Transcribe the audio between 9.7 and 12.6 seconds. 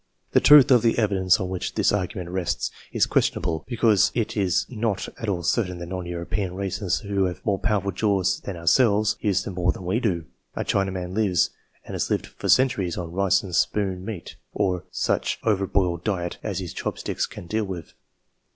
than we do. A Chinaman lives, and has lived for